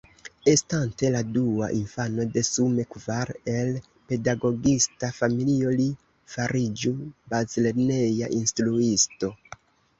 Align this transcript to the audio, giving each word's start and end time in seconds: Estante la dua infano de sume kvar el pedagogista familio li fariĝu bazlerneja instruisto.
Estante 0.51 1.09
la 1.15 1.19
dua 1.33 1.67
infano 1.79 2.25
de 2.37 2.43
sume 2.47 2.85
kvar 2.95 3.33
el 3.53 3.69
pedagogista 4.13 5.13
familio 5.21 5.77
li 5.77 5.87
fariĝu 6.39 6.97
bazlerneja 7.35 8.35
instruisto. 8.43 9.35